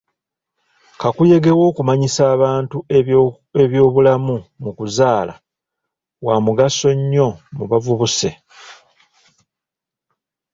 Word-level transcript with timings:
Kakuyege 1.01 1.51
w'okumanyisa 1.59 2.21
abantu 2.35 2.77
ebyobulamu 3.63 4.35
mu 4.63 4.71
kuzaala 4.77 5.33
wa 6.25 6.35
mugaso 6.45 6.89
nnyo 6.97 7.27
mu 7.55 7.63
bavubuse. 7.71 8.29